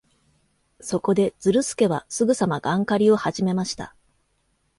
[0.79, 3.93] そこで、ズルスケはすぐさまガン狩りをはじめました。